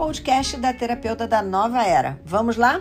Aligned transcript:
podcast 0.00 0.56
da 0.56 0.72
terapeuta 0.72 1.28
da 1.28 1.42
nova 1.42 1.82
era. 1.82 2.18
Vamos 2.24 2.56
lá? 2.56 2.80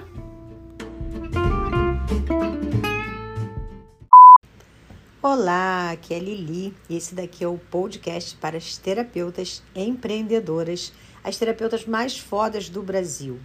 Olá, 5.22 5.92
aqui 5.92 6.14
é 6.14 6.20
Lili 6.20 6.74
e 6.90 6.96
esse 6.96 7.14
daqui 7.14 7.44
é 7.44 7.48
o 7.50 7.58
podcast 7.58 8.38
para 8.38 8.56
as 8.56 8.78
terapeutas 8.78 9.62
empreendedoras, 9.76 10.94
as 11.22 11.38
terapeutas 11.38 11.86
mais 11.86 12.18
fodas 12.18 12.70
do 12.70 12.82
Brasil. 12.82 13.38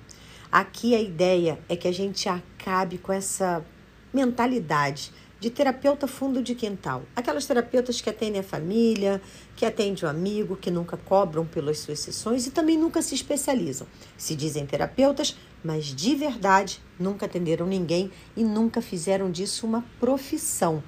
Aqui 0.53 0.95
a 0.95 1.01
ideia 1.01 1.59
é 1.69 1.75
que 1.75 1.89
a 1.89 1.93
gente 1.93 2.29
acabe 2.29 2.97
com 2.99 3.13
essa 3.13 3.67
mentalidade 4.13 5.11
de 5.41 5.51
terapeuta 5.51 6.07
fundo 6.07 6.43
de 6.43 6.55
quintal. 6.55 7.03
Aquelas 7.15 7.47
terapeutas 7.47 8.01
que 8.01 8.09
atendem 8.09 8.41
a 8.41 8.45
família, 8.45 9.21
que 9.57 9.67
atendem 9.67 10.05
o 10.05 10.09
amigo, 10.09 10.57
que 10.57 10.71
nunca 10.71 10.97
cobram 10.97 11.45
pelas 11.45 11.79
suas 11.79 12.01
sessões 12.01 12.47
e 12.47 12.51
também 12.51 12.79
nunca 12.79 13.03
se 13.03 13.15
especializam. 13.15 13.87
Se 14.17 14.35
dizem 14.35 14.67
terapeutas, 14.67 15.37
mas 15.63 15.87
de 15.87 16.15
verdade 16.15 16.81
nunca 16.99 17.27
atenderam 17.27 17.67
ninguém 17.67 18.11
e 18.37 18.45
nunca 18.45 18.81
fizeram 18.81 19.31
disso 19.31 19.67
uma 19.67 19.85
profissão. 20.01 20.83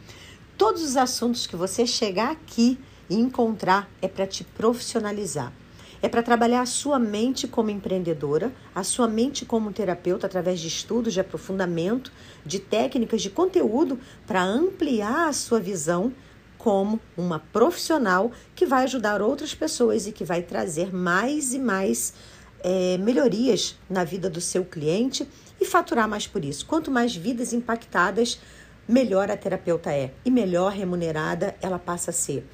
Todos 0.57 0.83
os 0.83 0.97
assuntos 0.97 1.47
que 1.47 1.57
você 1.57 1.87
chegar 1.87 2.31
aqui 2.31 2.79
e 3.11 3.15
encontrar 3.15 3.91
é 4.01 4.09
para 4.09 4.27
te 4.27 4.43
profissionalizar. 4.43 5.53
É 6.03 6.09
para 6.09 6.23
trabalhar 6.23 6.61
a 6.61 6.67
sua 6.67 6.99
mente 6.99 7.49
como 7.49 7.71
empreendedora, 7.71 8.53
a 8.75 8.85
sua 8.85 9.09
mente 9.09 9.45
como 9.47 9.73
terapeuta 9.73 10.27
através 10.27 10.61
de 10.61 10.69
estudos 10.69 11.13
de 11.13 11.21
aprofundamento, 11.21 12.13
de 12.45 12.59
técnicas 12.59 13.23
de 13.23 13.31
conteúdo 13.31 13.99
para 14.27 14.43
ampliar 14.43 15.29
a 15.29 15.33
sua 15.33 15.59
visão 15.59 16.13
como 16.59 17.01
uma 17.17 17.39
profissional 17.39 18.33
que 18.55 18.67
vai 18.67 18.85
ajudar 18.85 19.23
outras 19.23 19.55
pessoas 19.55 20.07
e 20.07 20.13
que 20.13 20.25
vai 20.25 20.43
trazer 20.43 20.93
mais 20.93 21.55
e 21.55 21.59
mais 21.59 22.13
é, 22.61 22.99
melhorias 22.99 23.77
na 23.89 24.05
vida 24.05 24.29
do 24.29 24.41
seu 24.41 24.65
cliente 24.65 25.29
e 25.61 25.65
faturar 25.65 26.09
mais 26.09 26.27
por 26.27 26.45
isso. 26.45 26.67
Quanto 26.67 26.91
mais 26.91 27.15
vidas 27.15 27.53
impactadas, 27.53 28.41
melhor 28.89 29.31
a 29.31 29.37
terapeuta 29.37 29.93
é 29.93 30.13
e 30.25 30.31
melhor 30.31 30.73
remunerada 30.73 31.55
ela 31.61 31.79
passa 31.79 32.11
a 32.11 32.15
ser. 32.15 32.45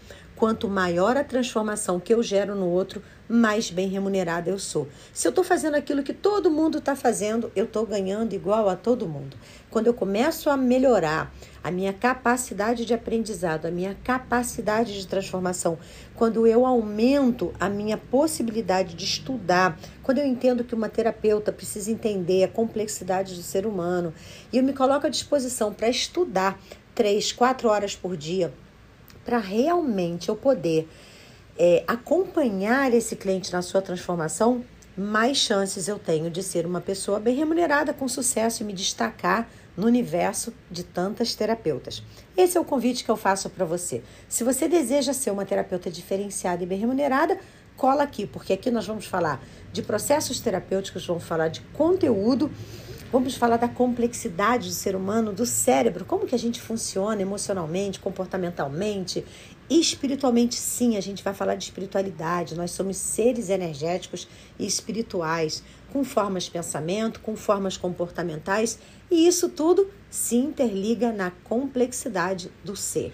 Quanto 0.43 0.69
maior 0.69 1.17
a 1.17 1.23
transformação 1.23 2.01
que 2.01 2.13
eu 2.13 2.21
gero 2.21 2.57
no 2.57 2.67
outro, 2.67 3.01
mais 3.29 3.71
bem 3.71 3.87
remunerada 3.87 4.51
eu 4.51 4.59
sou. 4.59 4.89
Se 5.13 5.29
eu 5.29 5.31
estou 5.31 5.45
fazendo 5.45 5.77
aquilo 5.77 6.03
que 6.03 6.13
todo 6.13 6.51
mundo 6.51 6.79
está 6.79 6.97
fazendo, 6.97 7.53
eu 7.55 7.65
estou 7.65 7.87
ganhando 7.87 8.33
igual 8.33 8.69
a 8.69 8.75
todo 8.75 9.07
mundo. 9.07 9.37
Quando 9.71 9.87
eu 9.87 9.95
começo 9.95 10.51
a 10.51 10.57
melhorar 10.57 11.33
a 11.63 11.71
minha 11.71 11.93
capacidade 11.93 12.85
de 12.85 12.93
aprendizado, 12.93 13.67
a 13.67 13.71
minha 13.71 13.97
capacidade 14.03 15.01
de 15.01 15.07
transformação, 15.07 15.79
quando 16.17 16.45
eu 16.45 16.67
aumento 16.67 17.53
a 17.61 17.69
minha 17.69 17.97
possibilidade 17.97 18.97
de 18.97 19.05
estudar, 19.05 19.79
quando 20.03 20.19
eu 20.19 20.27
entendo 20.27 20.65
que 20.65 20.75
uma 20.75 20.89
terapeuta 20.89 21.53
precisa 21.53 21.93
entender 21.93 22.43
a 22.43 22.49
complexidade 22.49 23.37
do 23.37 23.43
ser 23.45 23.65
humano 23.65 24.13
e 24.53 24.59
eu 24.59 24.65
me 24.65 24.73
coloco 24.73 25.07
à 25.07 25.09
disposição 25.09 25.73
para 25.73 25.89
estudar 25.89 26.59
três, 26.97 27.31
quatro 27.31 27.69
horas 27.69 27.95
por 27.95 28.17
dia, 28.17 28.53
para 29.25 29.39
realmente 29.39 30.29
eu 30.29 30.37
poder 30.37 30.89
é, 31.59 31.85
acompanhar 31.87 32.93
esse 32.93 33.17
cliente 33.17 33.53
na 33.53 33.63
sua 33.63 33.83
transformação, 33.83 34.65
mais 34.97 35.39
chances 35.39 35.89
eu 35.89 35.99
tenho 35.99 36.31
de 36.31 36.43
ser 36.43 36.67
uma 36.67 36.81
pessoa 36.81 37.19
bem 37.19 37.35
remunerada, 37.35 37.95
com 37.95 38.07
sucesso 38.09 38.63
e 38.63 38.67
me 38.67 38.73
destacar 38.73 39.49
no 39.77 39.87
universo 39.87 40.53
de 40.71 40.83
tantas 40.83 41.35
terapeutas. 41.35 42.03
Esse 42.37 42.59
é 42.59 42.61
o 42.61 42.65
convite 42.65 43.05
que 43.05 43.11
eu 43.11 43.17
faço 43.17 43.49
para 43.49 43.65
você. 43.65 44.03
Se 44.29 44.45
você 44.45 44.69
deseja 44.69 45.13
ser 45.13 45.31
uma 45.31 45.47
terapeuta 45.47 45.91
diferenciada 45.91 46.63
e 46.63 46.67
bem 46.67 46.79
remunerada, 46.79 47.39
cola 47.77 48.03
aqui, 48.03 48.27
porque 48.27 48.53
aqui 48.53 48.71
nós 48.71 48.87
vamos 48.87 49.07
falar 49.07 49.43
de 49.73 49.83
processos 49.83 50.41
terapêuticos, 50.41 51.07
vamos 51.07 51.25
falar 51.25 51.49
de 51.49 51.63
conteúdo, 51.73 52.51
vamos 53.13 53.37
falar 53.37 53.59
da 53.59 53.69
complexidade 53.69 54.69
do 54.69 54.75
ser 54.75 54.97
humano, 54.97 55.35
do 55.35 55.45
cérebro, 55.45 56.03
como 56.07 56.27
que 56.27 56.35
a 56.35 56.39
gente 56.39 56.63
funciona 56.63 57.21
emocionalmente, 57.21 58.01
comportamentalmente 58.01 59.23
espiritualmente. 59.69 60.55
Sim, 60.55 60.97
a 60.97 61.01
gente 61.03 61.23
vai 61.23 61.35
falar 61.35 61.55
de 61.55 61.65
espiritualidade. 61.65 62.55
Nós 62.55 62.71
somos 62.71 62.97
seres 62.97 63.51
energéticos 63.51 64.27
e 64.59 64.67
espirituais, 64.67 65.63
com 65.93 66.03
formas 66.03 66.45
de 66.45 66.53
pensamento, 66.53 67.21
com 67.21 67.37
formas 67.37 67.77
comportamentais, 67.77 68.79
e 69.11 69.27
isso 69.27 69.51
tudo 69.51 69.91
se 70.09 70.37
interliga 70.37 71.13
na 71.13 71.31
complexidade 71.45 72.51
do 72.65 72.75
ser. 72.75 73.13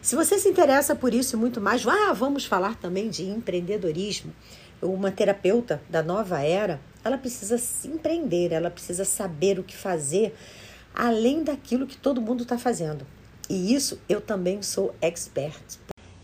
Se 0.00 0.14
você 0.14 0.38
se 0.38 0.48
interessa 0.48 0.94
por 0.94 1.12
isso 1.12 1.34
e 1.34 1.38
muito 1.38 1.60
mais, 1.60 1.84
ah, 1.86 2.12
vamos 2.12 2.44
falar 2.44 2.76
também 2.76 3.10
de 3.10 3.24
empreendedorismo. 3.24 4.32
Uma 4.80 5.10
terapeuta 5.10 5.82
da 5.90 6.02
nova 6.02 6.40
era, 6.40 6.80
ela 7.04 7.18
precisa 7.18 7.58
se 7.58 7.88
empreender, 7.88 8.52
ela 8.52 8.70
precisa 8.70 9.04
saber 9.04 9.58
o 9.58 9.64
que 9.64 9.76
fazer 9.76 10.34
além 10.94 11.42
daquilo 11.42 11.86
que 11.86 11.96
todo 11.96 12.20
mundo 12.20 12.42
está 12.42 12.58
fazendo. 12.58 13.06
E 13.48 13.74
isso 13.74 13.98
eu 14.08 14.20
também 14.20 14.62
sou 14.62 14.94
expert. 15.00 15.78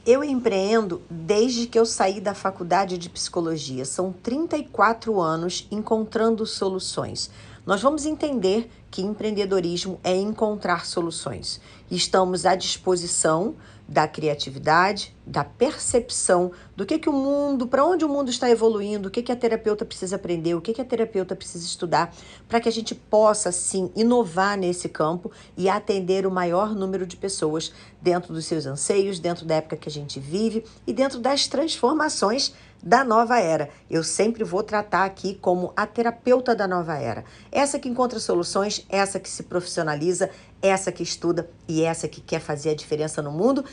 Eu 0.07 0.25
empreendo 0.25 1.03
desde 1.11 1.67
que 1.67 1.79
eu 1.79 1.85
saí 1.85 2.21
da 2.21 2.33
faculdade 2.33 2.97
de 2.97 3.11
psicologia. 3.11 3.85
São 3.85 4.13
34 4.13 5.21
anos 5.21 5.67
encontrando 5.71 6.47
soluções. 6.47 7.31
Nós 7.67 7.83
vamos 7.83 8.07
entender 8.07 8.71
que 8.91 9.03
empreendedorismo 9.03 10.01
é 10.03 10.17
encontrar 10.17 10.87
soluções. 10.87 11.61
Estamos 11.91 12.47
à 12.47 12.55
disposição 12.55 13.57
da 13.89 14.07
criatividade, 14.07 15.17
da 15.27 15.43
percepção 15.43 16.53
do 16.77 16.85
que, 16.85 16.99
que 16.99 17.09
o 17.09 17.13
mundo, 17.13 17.67
para 17.67 17.85
onde 17.85 18.05
o 18.05 18.09
mundo 18.09 18.31
está 18.31 18.51
evoluindo, 18.51 19.09
o 19.09 19.11
que, 19.11 19.23
que 19.23 19.33
a 19.33 19.37
terapeuta 19.37 19.83
precisa 19.83 20.17
aprender, 20.17 20.55
o 20.55 20.61
que, 20.61 20.75
que 20.75 20.81
a 20.83 20.85
terapeuta 20.85 21.35
precisa 21.35 21.65
estudar, 21.65 22.15
para 22.47 22.61
que 22.61 22.69
a 22.69 22.73
gente 22.73 22.95
possa, 22.95 23.51
sim, 23.51 23.91
inovar 23.97 24.59
nesse 24.59 24.91
campo 24.91 25.33
e 25.57 25.71
atender 25.71 26.27
o 26.27 26.31
maior 26.31 26.75
número 26.75 27.07
de 27.07 27.17
pessoas 27.17 27.73
dentro 28.01 28.35
dos 28.35 28.45
seus 28.45 28.67
anseios, 28.67 29.19
dentro 29.19 29.47
da 29.47 29.55
época 29.55 29.77
que 29.79 29.89
a 29.89 29.93
gente 29.93 30.21
vive 30.21 30.65
e 30.87 30.93
dentro 30.93 31.19
das 31.19 31.47
transformações 31.47 32.53
da 32.83 33.03
nova 33.05 33.41
era. 33.41 33.69
Eu 33.91 34.05
sempre 34.05 34.45
vou 34.45 34.63
tratar 34.63 35.05
aqui 35.05 35.35
como 35.35 35.73
a 35.77 35.87
terapeuta 35.87 36.55
da 36.55 36.69
nova 36.69 36.97
era. 36.97 37.25
Essa 37.51 37.79
que 37.79 37.89
encontra 37.89 38.21
soluções, 38.21 38.85
essa 38.89 39.19
que 39.19 39.29
se 39.29 39.43
profissionaliza, 39.45 40.31
essa 40.61 40.91
que 40.91 41.03
estuda 41.03 41.49
e 41.67 41.83
essa 41.83 42.09
que 42.09 42.21
quer 42.21 42.41
fazer 42.41 42.71
a 42.71 42.75
diferença 42.75 43.23
no 43.23 43.31
mundo, 43.31 43.65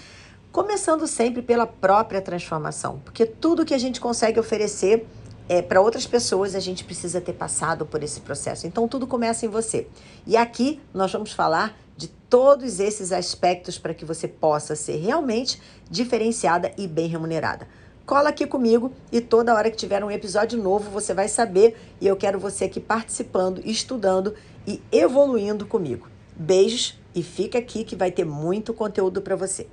começando 0.52 1.08
sempre 1.08 1.42
pela 1.42 1.68
própria 1.68 2.22
transformação, 2.22 3.00
porque 3.04 3.26
tudo 3.26 3.66
que 3.66 3.74
a 3.74 3.78
gente 3.78 4.00
consegue 4.00 4.40
oferecer 4.40 5.06
é, 5.48 5.62
para 5.62 5.82
outras 5.82 6.08
pessoas, 6.08 6.56
a 6.56 6.60
gente 6.60 6.84
precisa 6.84 7.22
ter 7.22 7.34
passado 7.34 7.86
por 7.86 8.02
esse 8.02 8.20
processo. 8.22 8.66
Então, 8.66 8.88
tudo 8.88 9.06
começa 9.06 9.46
em 9.46 9.50
você. 9.50 9.88
E 10.26 10.36
aqui 10.36 10.82
nós 10.92 11.12
vamos 11.12 11.34
falar 11.34 11.78
de 11.96 12.08
todos 12.08 12.80
esses 12.80 13.12
aspectos 13.12 13.78
para 13.78 13.94
que 13.94 14.04
você 14.04 14.28
possa 14.28 14.76
ser 14.76 14.96
realmente 14.96 15.62
diferenciada 15.90 16.72
e 16.78 16.88
bem 16.88 17.08
remunerada 17.08 17.68
cola 18.06 18.30
aqui 18.30 18.46
comigo 18.46 18.94
e 19.12 19.20
toda 19.20 19.54
hora 19.54 19.70
que 19.72 19.78
tiver 19.78 20.04
um 20.04 20.12
episódio 20.12 20.62
novo 20.62 20.90
você 20.92 21.14
vai 21.14 21.28
saber 21.28 21.76
e 22.00 22.06
eu 22.06 22.16
quero 22.16 22.40
você 22.40 22.66
aqui 22.66 22.80
participando, 22.80 23.62
estudando 23.66 24.36
e 24.68 24.82
evoluindo 24.92 25.66
comigo. 25.66 26.15
Beijos 26.38 26.98
e 27.14 27.24
fica 27.24 27.58
aqui 27.58 27.84
que 27.84 27.96
vai 27.96 28.12
ter 28.12 28.26
muito 28.26 28.74
conteúdo 28.74 29.22
para 29.22 29.36
você. 29.36 29.68